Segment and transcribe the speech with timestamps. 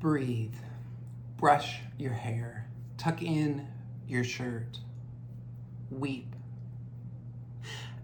[0.00, 0.54] Breathe.
[1.36, 2.66] Brush your hair.
[2.96, 3.68] Tuck in
[4.08, 4.78] your shirt.
[5.90, 6.34] Weep.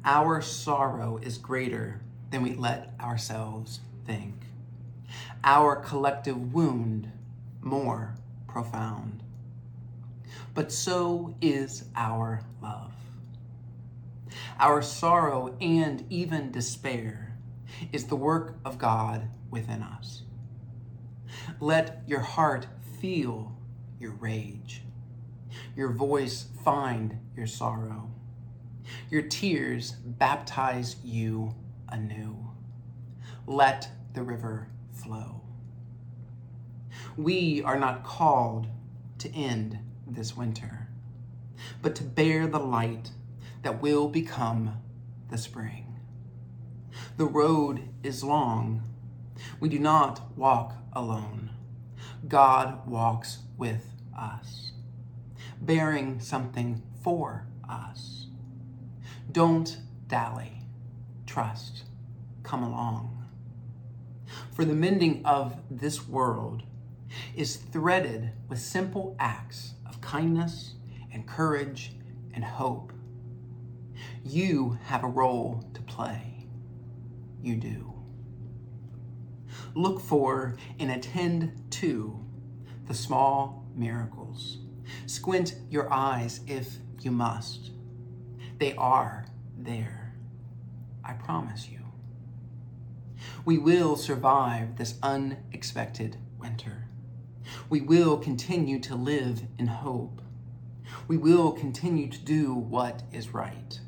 [0.05, 4.35] Our sorrow is greater than we let ourselves think.
[5.43, 7.11] Our collective wound
[7.63, 8.17] more
[8.47, 9.23] profound.
[10.53, 12.93] But so is our love.
[14.61, 17.39] Our sorrow and even despair
[17.91, 20.25] is the work of God within us.
[21.61, 22.67] Let your heart
[23.01, 23.57] feel
[23.99, 24.83] your rage,
[25.75, 28.11] your voice find your sorrow,
[29.11, 31.55] your tears baptize you
[31.89, 32.37] anew.
[33.47, 35.43] Let the river flow.
[37.17, 38.67] We are not called
[39.19, 40.89] to end this winter,
[41.83, 43.11] but to bear the light
[43.63, 44.81] that will become
[45.31, 45.99] the spring.
[47.17, 48.83] The road is long.
[49.61, 51.51] We do not walk alone.
[52.29, 54.73] God walks with us,
[55.61, 58.27] bearing something for us.
[59.31, 59.79] Don't
[60.09, 60.63] dally,
[61.27, 61.85] trust,
[62.43, 63.25] come along.
[64.53, 66.63] For the mending of this world
[67.35, 70.75] is threaded with simple acts of kindness
[71.13, 71.93] and courage
[72.35, 72.93] and hope.
[74.25, 76.47] You have a role to play.
[77.43, 77.96] You do.
[79.75, 82.19] Look for and attend to
[82.87, 84.59] the small miracles.
[85.07, 87.71] Squint your eyes if you must.
[88.59, 89.27] They are
[89.59, 90.15] there.
[91.05, 91.81] I promise you.
[93.45, 96.89] We will survive this unexpected winter.
[97.69, 100.21] We will continue to live in hope.
[101.09, 103.81] We will continue to do what is right.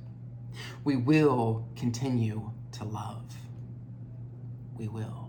[0.85, 3.35] We will continue to love.
[4.77, 5.28] We will.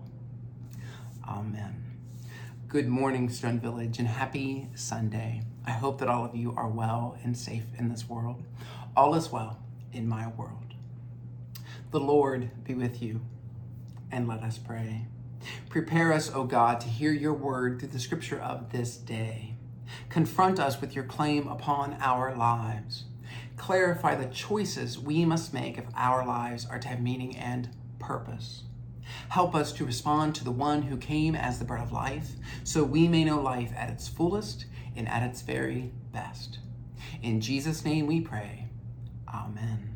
[1.30, 1.84] Amen.
[2.68, 5.44] Good morning, Stone Village, and happy Sunday.
[5.64, 8.42] I hope that all of you are well and safe in this world.
[8.98, 9.60] All is well
[9.94, 10.74] in my world.
[11.92, 13.22] The Lord be with you,
[14.12, 15.06] and let us pray.
[15.70, 19.54] Prepare us, O God, to hear your word through the scripture of this day.
[20.10, 23.06] Confront us with your claim upon our lives.
[23.56, 28.64] Clarify the choices we must make if our lives are to have meaning and purpose.
[29.30, 32.32] Help us to respond to the one who came as the bread of life,
[32.64, 36.58] so we may know life at its fullest and at its very best.
[37.22, 38.70] In Jesus' name we pray.
[39.32, 39.96] Amen.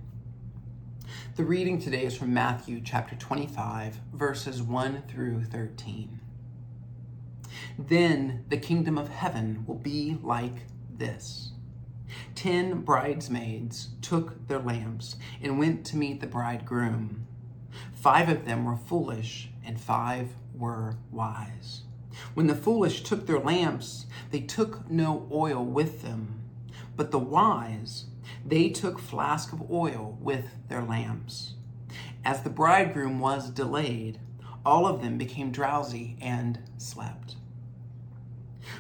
[1.36, 6.20] The reading today is from Matthew chapter 25, verses 1 through 13.
[7.80, 11.54] Then the kingdom of heaven will be like this.
[12.36, 17.26] Ten bridesmaids took their lamps and went to meet the bridegroom.
[17.94, 21.82] Five of them were foolish, and five were wise.
[22.34, 26.42] When the foolish took their lamps, they took no oil with them.
[26.96, 28.06] But the wise,
[28.46, 31.56] they took flask of oil with their lamps.
[32.24, 34.20] As the bridegroom was delayed,
[34.66, 37.36] all of them became drowsy and slept.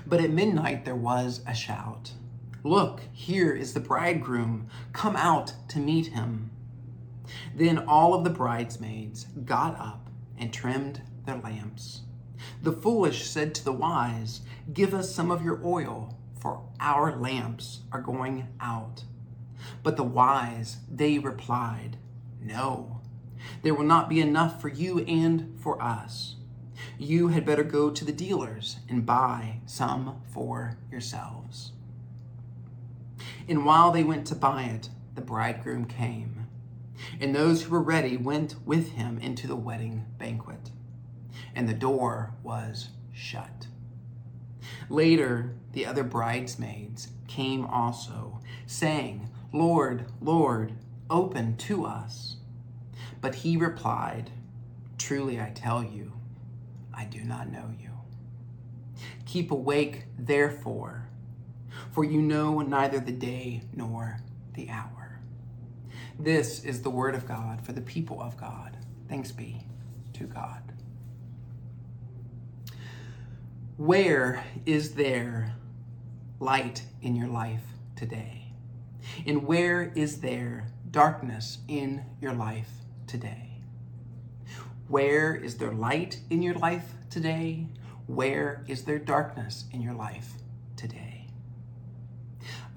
[0.05, 2.13] But at midnight there was a shout
[2.65, 4.67] Look, here is the bridegroom.
[4.93, 6.49] Come out to meet him.
[7.56, 12.01] Then all of the bridesmaids got up and trimmed their lamps.
[12.61, 14.41] The foolish said to the wise,
[14.73, 19.03] Give us some of your oil, for our lamps are going out.
[19.81, 21.97] But the wise, they replied,
[22.41, 23.01] No,
[23.61, 26.35] there will not be enough for you and for us.
[26.97, 31.72] You had better go to the dealers and buy some for yourselves.
[33.47, 36.42] And while they went to buy it, the bridegroom came.
[37.19, 40.71] And those who were ready went with him into the wedding banquet.
[41.55, 43.67] And the door was shut.
[44.89, 50.73] Later, the other bridesmaids came also, saying, Lord, Lord,
[51.09, 52.37] open to us.
[53.21, 54.31] But he replied,
[54.97, 56.13] Truly I tell you,
[56.93, 57.89] I do not know you.
[59.25, 61.09] Keep awake, therefore,
[61.91, 64.19] for you know neither the day nor
[64.53, 65.03] the hour.
[66.19, 68.77] This is the word of God for the people of God.
[69.09, 69.65] Thanks be
[70.13, 70.61] to God.
[73.77, 75.55] Where is there
[76.39, 77.63] light in your life
[77.95, 78.53] today?
[79.25, 82.69] And where is there darkness in your life
[83.07, 83.49] today?
[84.87, 87.67] Where is there light in your life today?
[88.05, 90.33] Where is there darkness in your life
[90.75, 91.27] today?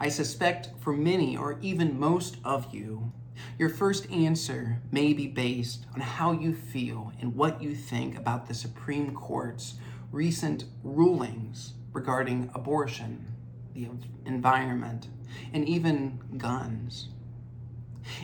[0.00, 3.12] I suspect for many or even most of you,
[3.58, 8.46] your first answer may be based on how you feel and what you think about
[8.46, 9.74] the Supreme Court's
[10.12, 13.26] recent rulings regarding abortion,
[13.74, 13.88] the
[14.24, 15.08] environment,
[15.52, 17.08] and even guns.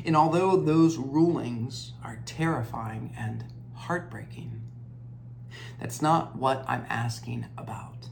[0.04, 3.44] And although those rulings are terrifying and
[3.74, 4.62] heartbreaking,
[5.80, 8.08] that's not what I'm asking about.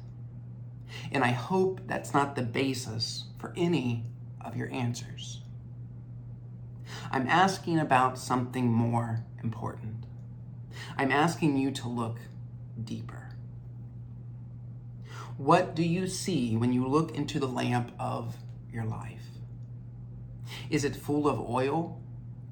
[1.13, 4.07] And I hope that's not the basis for any
[4.41, 5.43] of your answers.
[7.11, 10.07] I'm asking about something more important.
[10.97, 12.19] I'm asking you to look
[12.83, 13.31] deeper.
[15.37, 18.37] What do you see when you look into the lamp of
[18.73, 19.25] your life?
[20.69, 22.01] Is it full of oil?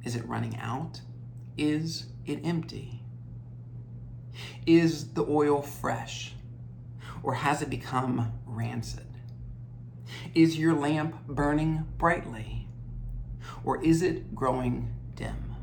[0.05, 1.03] Is it running out?
[1.57, 3.03] Is it empty?
[4.67, 6.33] Is the oil fresh
[7.23, 9.07] or has it become rancid?
[10.35, 12.68] Is your lamp burning brightly
[13.65, 15.55] or is it growing dim?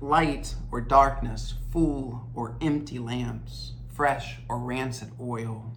[0.00, 5.72] Light or darkness, full or empty lamps, fresh or rancid oil,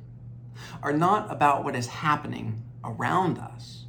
[0.83, 3.85] are not about what is happening around us,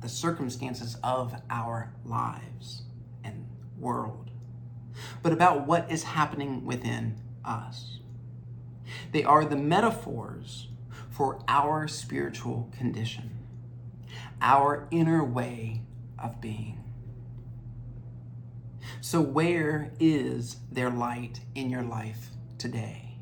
[0.00, 2.82] the circumstances of our lives
[3.22, 3.46] and
[3.78, 4.30] world,
[5.22, 7.98] but about what is happening within us.
[9.12, 10.68] They are the metaphors
[11.10, 13.30] for our spiritual condition,
[14.44, 15.80] our inner way
[16.22, 16.78] of being.
[19.00, 23.16] So, where is there light in your life today?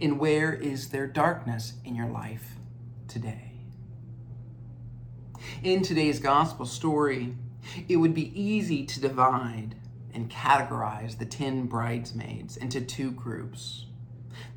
[0.00, 2.54] And where is there darkness in your life
[3.08, 3.58] today?
[5.64, 7.36] In today's gospel story,
[7.88, 9.74] it would be easy to divide
[10.12, 13.86] and categorize the ten bridesmaids into two groups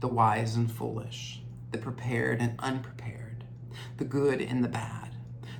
[0.02, 3.44] the wise and foolish, the prepared and unprepared,
[3.98, 5.17] the good and the bad,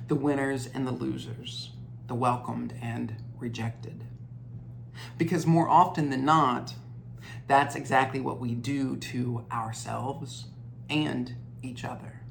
[0.08, 1.70] the winners and the losers,
[2.06, 4.04] the welcomed and rejected.
[5.16, 6.74] Because more often than not,
[7.46, 10.46] that's exactly what we do to ourselves
[10.88, 12.22] and each other.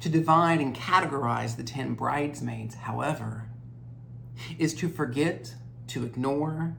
[0.00, 3.48] To divide and categorize the ten bridesmaids, however,
[4.58, 5.54] is to forget,
[5.88, 6.76] to ignore,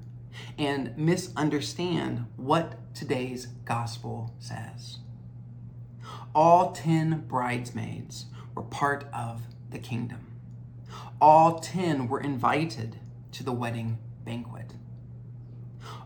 [0.57, 4.99] and misunderstand what today's gospel says.
[6.35, 8.25] All ten bridesmaids
[8.59, 10.19] were part of the kingdom.
[11.21, 12.97] All ten were invited
[13.31, 14.73] to the wedding banquet.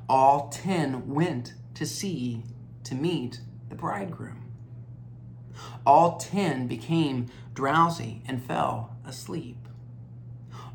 [0.07, 2.43] All ten went to see,
[2.83, 3.39] to meet
[3.69, 4.51] the bridegroom.
[5.83, 9.67] All ten became drowsy and fell asleep.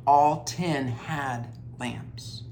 [0.04, 2.42] All ten had lamps.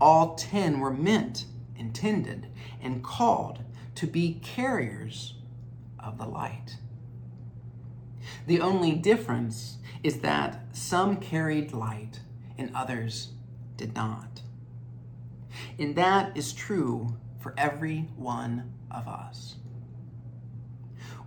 [0.00, 2.46] All ten were meant, intended,
[2.80, 3.64] and called
[3.96, 5.34] to be carriers
[5.98, 6.76] of the light.
[8.50, 12.20] The only difference is that some carried light
[12.58, 13.28] and others
[13.76, 14.42] did not.
[15.78, 19.56] And that is true for every one of us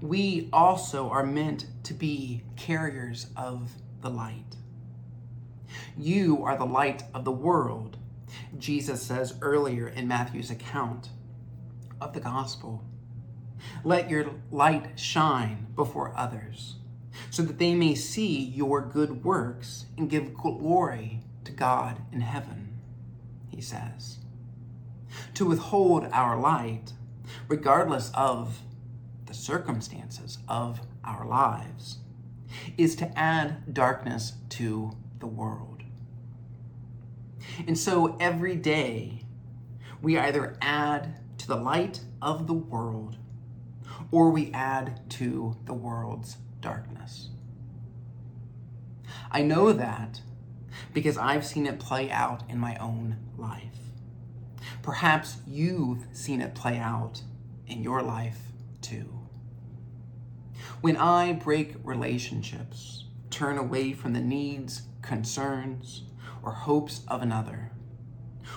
[0.03, 3.71] we also are meant to be carriers of
[4.01, 4.57] the light.
[5.97, 7.97] You are the light of the world,
[8.57, 11.09] Jesus says earlier in Matthew's account
[12.01, 12.83] of the gospel.
[13.85, 16.75] Let your light shine before others,
[17.29, 22.79] so that they may see your good works and give glory to God in heaven,
[23.49, 24.17] he says.
[25.35, 26.93] To withhold our light,
[27.47, 28.59] regardless of
[29.25, 31.97] the circumstances of our lives,
[32.77, 35.83] is to add darkness to the world.
[37.67, 39.23] And so every day,
[40.01, 43.17] we either add to the light of the world
[44.11, 47.29] or we add to the world's darkness.
[49.29, 50.21] I know that
[50.93, 53.77] because I've seen it play out in my own life.
[54.81, 57.21] Perhaps you've seen it play out
[57.67, 58.39] in your life
[58.81, 59.19] too.
[60.81, 66.03] When I break relationships, turn away from the needs, concerns,
[66.41, 67.71] or hopes of another,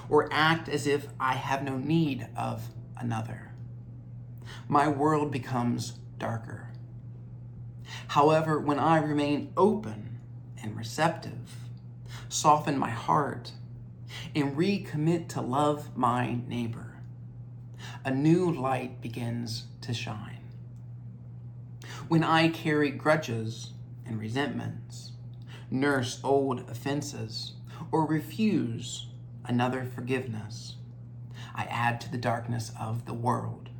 [0.08, 3.52] or act as if I have no need of another,
[4.68, 6.65] my world becomes darker.
[8.08, 10.18] However, when I remain open
[10.62, 11.56] and receptive,
[12.28, 13.52] soften my heart,
[14.34, 16.98] and recommit to love my neighbor,
[18.04, 20.36] a new light begins to shine
[22.08, 23.72] when I carry grudges
[24.04, 25.12] and resentments,
[25.70, 27.54] nurse old offenses,
[27.90, 29.08] or refuse
[29.44, 30.76] another forgiveness,
[31.54, 33.70] I add to the darkness of the world.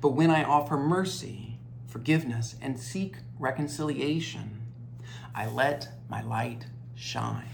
[0.00, 1.51] But when I offer mercy,
[1.92, 4.62] forgiveness, and seek reconciliation,
[5.34, 7.50] I let my light shine.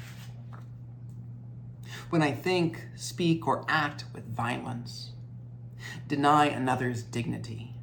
[2.11, 5.11] when I think, speak, or act with violence,
[6.07, 7.75] deny another's dignity,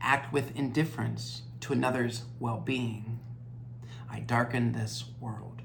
[0.00, 3.20] act with indifference to another's well being,
[4.10, 5.62] I darken this world.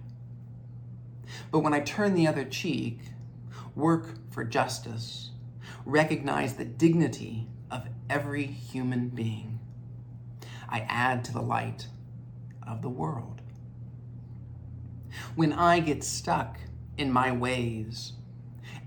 [1.52, 3.00] But when I turn the other cheek,
[3.76, 5.32] work for justice,
[5.86, 9.55] recognize the dignity of every human being,
[10.70, 11.88] I add to the light
[12.66, 13.42] of the world.
[15.36, 16.58] When I get stuck
[16.98, 18.14] in my ways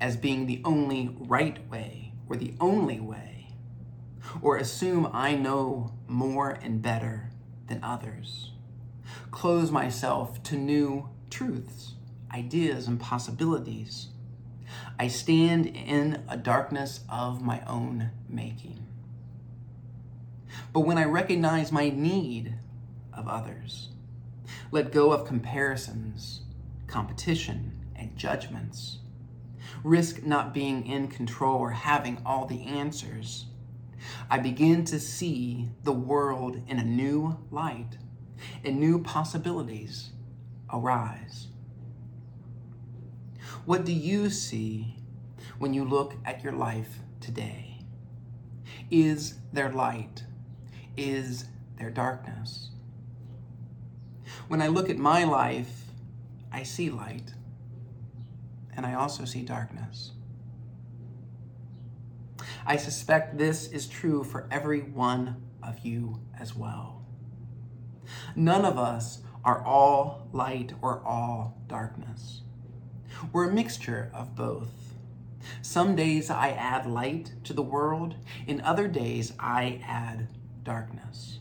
[0.01, 3.49] as being the only right way or the only way,
[4.43, 7.31] or assume I know more and better
[7.69, 8.53] than others,
[9.31, 11.95] close myself to new truths,
[12.33, 14.09] ideas, and possibilities.
[14.99, 18.88] I stand in a darkness of my own making.
[20.73, 22.55] But when I recognize my need
[23.13, 23.89] of others,
[24.71, 26.43] let go of comparisons,
[26.87, 28.99] competition, and judgments,
[29.83, 33.47] risk not being in control or having all the answers,
[34.31, 37.99] I begin to see the world in a new light
[38.65, 40.11] and new possibilities
[40.73, 41.49] arise.
[43.65, 44.97] What do you see
[45.59, 47.81] when you look at your life today?
[48.91, 50.25] Is there light?
[50.99, 51.45] Is
[51.77, 52.71] there darkness?
[54.49, 55.85] When I look at my life,
[56.51, 57.35] I see light,
[58.77, 60.11] and I also see darkness.
[62.67, 67.07] I suspect this is true for every one of you as well.
[68.35, 72.43] None of us are all light or all darkness.
[73.33, 74.97] We're a mixture of both.
[75.63, 78.17] Some days I add light to the world,
[78.49, 80.27] in other days I add
[80.63, 81.39] darkness.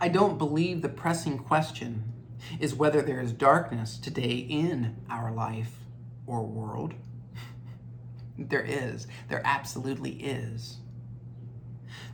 [0.00, 2.12] I don't believe the pressing question
[2.60, 5.80] is whether there is darkness today in our life
[6.26, 6.94] or world.
[8.38, 9.06] there is.
[9.28, 10.78] There absolutely is.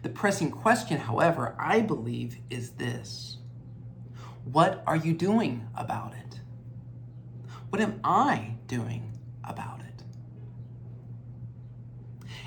[0.02, 3.38] The pressing question, however, I believe is this
[4.44, 6.40] What are you doing about it?
[7.70, 9.81] What am I doing about it?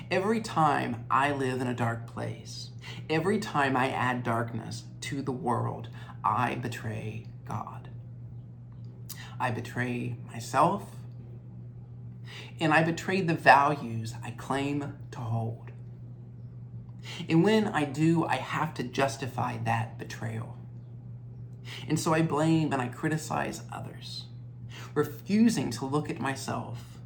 [0.08, 2.70] Every time I live in a dark place,
[3.10, 5.88] every time I add darkness to the world,
[6.22, 7.88] I betray God.
[9.40, 10.84] I betray myself,
[12.60, 15.72] and I betray the values I claim to hold.
[17.28, 20.56] And when I do, I have to justify that betrayal.
[21.88, 24.26] And so I blame and I criticize others,
[24.94, 26.98] refusing to look at myself,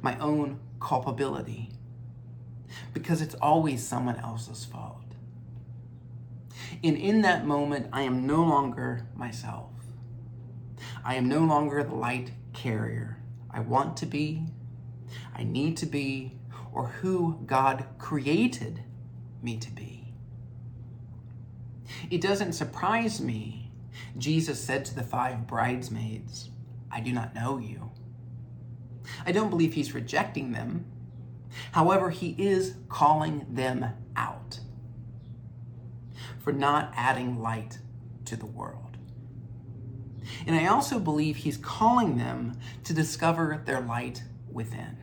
[0.00, 1.72] my own culpability,
[2.92, 5.02] because it's always someone else's fault.
[6.82, 9.70] And in that moment, I am no longer myself.
[11.04, 13.16] I am no longer the light carrier
[13.56, 14.42] I want to be,
[15.34, 16.38] I need to be,
[16.74, 18.82] or who God created
[19.42, 20.12] me to be.
[22.10, 23.72] It doesn't surprise me.
[24.18, 26.50] Jesus said to the five bridesmaids,
[26.92, 27.92] I do not know you.
[29.24, 30.84] I don't believe he's rejecting them.
[31.72, 33.86] However, he is calling them
[34.16, 34.60] out
[36.38, 37.78] for not adding light
[38.24, 38.96] to the world.
[40.46, 44.96] And I also believe he's calling them to discover their light within.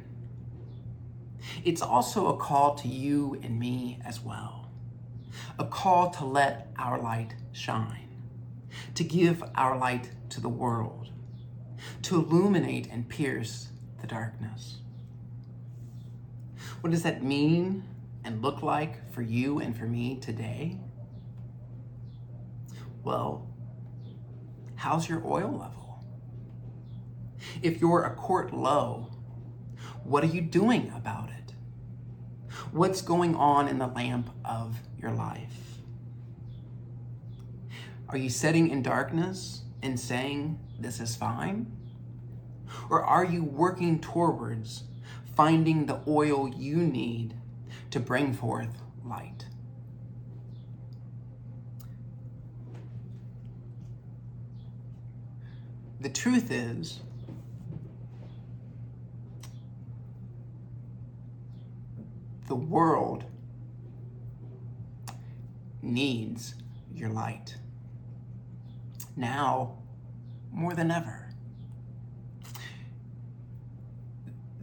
[1.64, 4.72] It's also a call to you and me as well.
[5.60, 8.22] A call to let our light shine,
[8.96, 11.10] to give our light to the world,
[12.04, 13.70] to illuminate and pierce
[14.02, 14.78] the darkness.
[16.84, 17.86] What does that mean
[18.26, 20.82] and look like for you and for me today?
[23.06, 23.48] Well,
[24.76, 26.04] how's your oil level?
[27.62, 29.08] If you're a quart low,
[30.04, 31.54] what are you doing about it?
[32.74, 35.78] What's going on in the lamp of your life?
[38.10, 41.78] Are you sitting in darkness and saying, This is fine?
[42.90, 44.84] Or are you working towards
[45.36, 47.36] finding the oil you need
[47.92, 49.46] to bring forth light?
[56.00, 57.00] The truth is,
[62.48, 63.24] the world
[65.82, 66.56] needs
[66.94, 67.56] your light.
[69.16, 69.78] Now,
[70.52, 71.33] more than ever.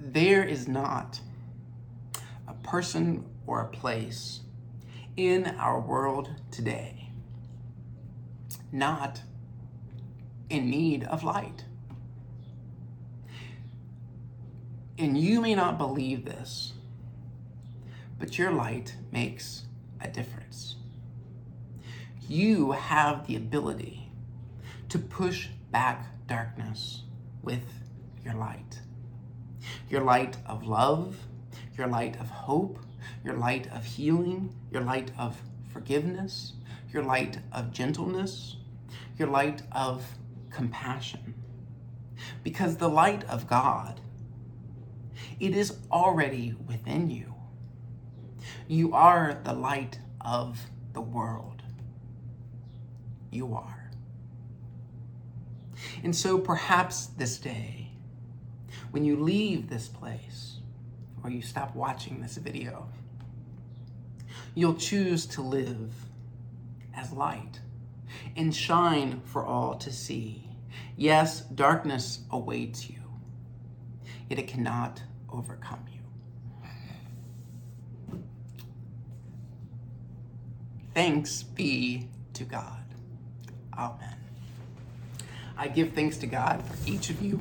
[0.02, 1.20] There is not
[2.48, 4.40] a person or a place
[5.16, 7.00] in our world today
[8.72, 9.22] not
[10.48, 11.64] in need of light.
[14.98, 16.74] And you may not believe this,
[18.18, 19.64] but your light makes
[20.00, 20.76] a difference.
[22.28, 24.10] You have the ability
[24.90, 27.02] to push back darkness
[27.42, 27.64] with
[28.24, 28.80] your light.
[29.88, 31.16] Your light of love,
[31.76, 32.78] your light of hope,
[33.24, 35.40] your light of healing, your light of
[35.72, 36.54] forgiveness,
[36.92, 38.56] your light of gentleness,
[39.16, 40.04] your light of
[40.50, 41.34] compassion.
[42.42, 44.00] Because the light of God,
[45.38, 47.34] it is already within you.
[48.68, 50.60] You are the light of
[50.92, 51.62] the world.
[53.30, 53.90] You are.
[56.02, 57.89] And so perhaps this day,
[58.90, 60.58] when you leave this place,
[61.22, 62.88] or you stop watching this video,
[64.54, 65.92] you'll choose to live
[66.94, 67.60] as light
[68.36, 70.48] and shine for all to see.
[70.96, 73.00] Yes, darkness awaits you,
[74.28, 76.00] yet it cannot overcome you.
[80.94, 82.84] Thanks be to God.
[83.78, 84.16] Amen.
[85.56, 87.40] I give thanks to God for each of you,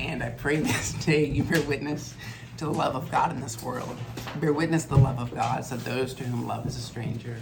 [0.00, 2.14] and I pray this day you bear witness
[2.58, 3.96] to the love of God in this world.
[4.40, 7.36] Bear witness the love of God, so those to whom love is a stranger,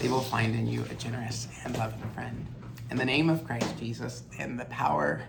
[0.00, 2.46] they will find in you a generous and loving friend.
[2.90, 5.22] In the name of Christ Jesus and the power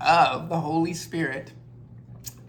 [0.00, 1.52] of the Holy Spirit.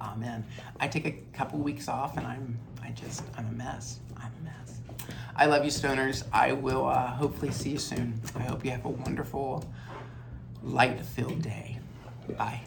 [0.02, 0.44] Amen.
[0.80, 4.00] I take a couple weeks off and I'm I just I'm a mess.
[4.18, 4.80] I'm a mess.
[5.36, 6.24] I love you stoners.
[6.34, 8.20] I will uh, hopefully see you soon.
[8.36, 9.64] I hope you have a wonderful
[10.62, 11.80] light-filled day.
[12.30, 12.62] Bye.